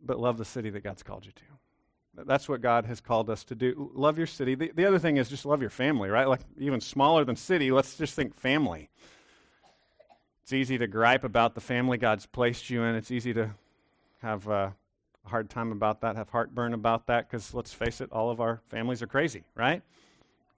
[0.00, 2.24] but love the city that God's called you to.
[2.24, 3.90] That's what God has called us to do.
[3.94, 4.54] Love your city.
[4.54, 6.28] The, the other thing is just love your family, right?
[6.28, 8.90] Like even smaller than city, let's just think family.
[10.42, 12.94] It's easy to gripe about the family God's placed you in.
[12.94, 13.50] It's easy to
[14.20, 14.70] have uh,
[15.24, 18.40] a hard time about that, have heartburn about that, because let's face it, all of
[18.40, 19.82] our families are crazy, right?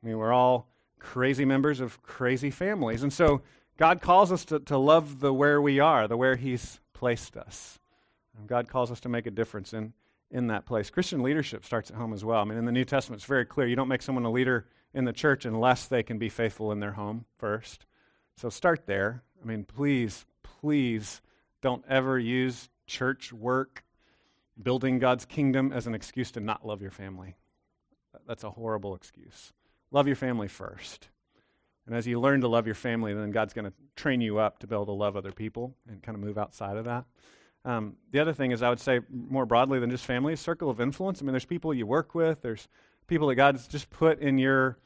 [0.04, 3.02] I mean, we're all crazy members of crazy families.
[3.02, 3.40] And so
[3.78, 7.78] God calls us to, to love the where we are, the where He's placed us.
[8.36, 9.94] And God calls us to make a difference in,
[10.30, 10.90] in that place.
[10.90, 12.40] Christian leadership starts at home as well.
[12.40, 13.66] I mean, in the New Testament, it's very clear.
[13.66, 16.80] You don't make someone a leader in the church unless they can be faithful in
[16.80, 17.86] their home first.
[18.36, 19.22] So start there.
[19.42, 21.22] I mean, please, please
[21.62, 23.84] don't ever use church work,
[24.62, 27.36] building God's kingdom as an excuse to not love your family.
[28.26, 29.52] That's a horrible excuse.
[29.94, 31.06] Love your family first.
[31.86, 34.58] And as you learn to love your family, then God's going to train you up
[34.58, 37.04] to be able to love other people and kind of move outside of that.
[37.64, 40.80] Um, the other thing is, I would say more broadly than just family, circle of
[40.80, 41.22] influence.
[41.22, 42.66] I mean, there's people you work with, there's
[43.06, 44.78] people that God's just put in your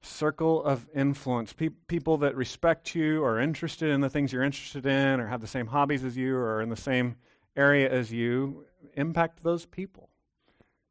[0.00, 1.52] circle of influence.
[1.52, 5.26] Pe- people that respect you, or are interested in the things you're interested in, or
[5.26, 7.16] have the same hobbies as you, or in the same
[7.54, 8.64] area as you.
[8.94, 10.08] Impact those people.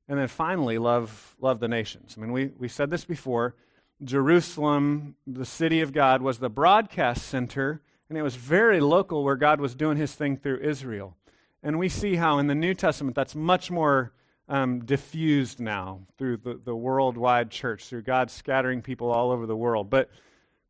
[0.07, 2.15] And then finally, love, love the nations.
[2.17, 3.55] I mean, we, we said this before.
[4.03, 9.37] Jerusalem, the city of God, was the broadcast center, and it was very local where
[9.37, 11.15] God was doing his thing through Israel.
[11.61, 14.11] And we see how in the New Testament that's much more
[14.49, 19.55] um, diffused now through the, the worldwide church, through God scattering people all over the
[19.55, 19.89] world.
[19.89, 20.09] But,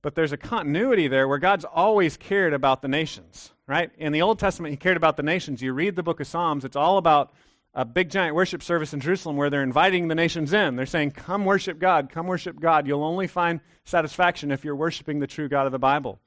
[0.03, 3.89] but there's a continuity there where God's always cared about the nations, right?
[3.97, 5.61] In the Old Testament, he cared about the nations.
[5.61, 7.34] You read the book of Psalms, it's all about
[7.74, 10.76] a big giant worship service in Jerusalem where they're inviting the nations in.
[10.76, 12.88] They're saying, Come worship God, come worship God.
[12.88, 16.19] You'll only find satisfaction if you're worshiping the true God of the Bible.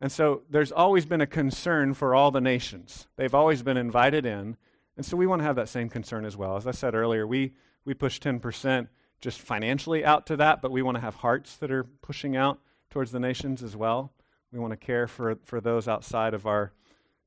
[0.00, 3.06] And so there's always been a concern for all the nations.
[3.16, 4.56] They've always been invited in.
[4.96, 6.56] And so we want to have that same concern as well.
[6.56, 7.52] As I said earlier, we,
[7.84, 8.88] we push 10%
[9.20, 12.58] just financially out to that, but we want to have hearts that are pushing out
[12.90, 14.12] towards the nations as well.
[14.50, 16.72] We want to care for, for those outside of our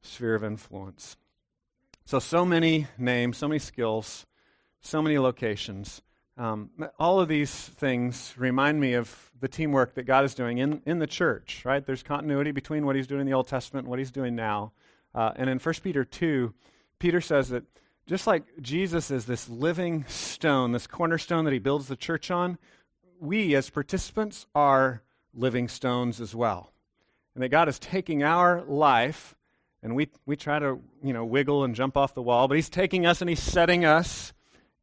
[0.01, 1.15] sphere of influence.
[2.07, 4.27] So, so many names, so many skills,
[4.79, 6.03] so many locations.
[6.37, 10.83] Um, all of these things remind me of the teamwork that God is doing in,
[10.85, 11.83] in the church, right?
[11.83, 14.71] There's continuity between what he's doing in the Old Testament and what he's doing now.
[15.15, 16.53] Uh, and in 1 Peter 2,
[16.99, 17.63] Peter says that
[18.05, 22.59] just like Jesus is this living stone, this cornerstone that he builds the church on,
[23.19, 25.01] we as participants are
[25.33, 26.71] living stones as well.
[27.33, 29.33] And that God is taking our life
[29.85, 32.69] and we, we try to, you know, wiggle and jump off the wall, but he's
[32.71, 34.33] taking us and he's setting us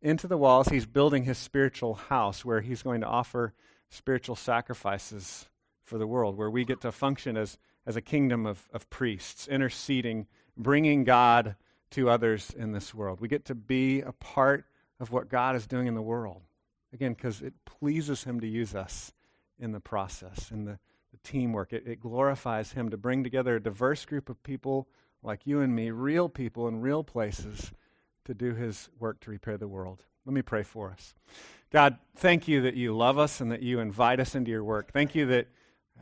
[0.01, 0.69] into the walls.
[0.69, 3.53] He's building his spiritual house where he's going to offer
[3.89, 5.49] spiritual sacrifices
[5.83, 9.49] for the world, where we get to function as, as a kingdom of, of priests,
[9.49, 11.57] interceding, bringing God
[11.91, 13.21] to others in this world.
[13.21, 14.67] We get to be a part
[15.01, 16.43] of what God is doing in the world.
[16.93, 19.13] Again, because it pleases him to use us
[19.59, 20.79] in the process, in the
[21.13, 21.73] the teamwork.
[21.73, 24.89] It, it glorifies Him to bring together a diverse group of people
[25.23, 27.71] like you and me, real people in real places,
[28.25, 30.05] to do His work to repair the world.
[30.25, 31.15] Let me pray for us.
[31.71, 34.93] God, thank you that you love us and that you invite us into your work.
[34.93, 35.49] Thank you that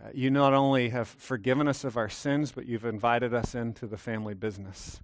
[0.02, 3.86] uh, you not only have forgiven us of our sins, but you've invited us into
[3.86, 5.00] the family business.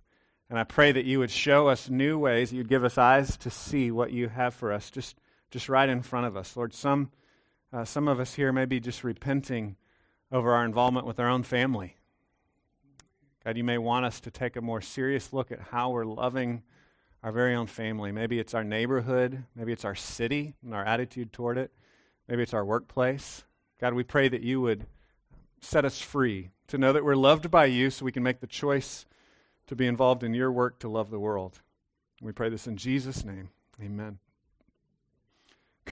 [0.48, 3.50] And I pray that you would show us new ways, you'd give us eyes to
[3.50, 5.16] see what you have for us just,
[5.50, 6.56] just right in front of us.
[6.56, 7.10] Lord, some,
[7.72, 9.76] uh, some of us here may be just repenting
[10.30, 11.96] over our involvement with our own family.
[13.44, 16.62] God, you may want us to take a more serious look at how we're loving
[17.22, 18.12] our very own family.
[18.12, 19.44] Maybe it's our neighborhood.
[19.54, 21.72] Maybe it's our city and our attitude toward it.
[22.28, 23.44] Maybe it's our workplace.
[23.80, 24.86] God, we pray that you would
[25.60, 28.46] set us free to know that we're loved by you so we can make the
[28.46, 29.06] choice
[29.66, 31.60] to be involved in your work to love the world.
[32.20, 33.50] We pray this in Jesus' name.
[33.82, 34.18] Amen.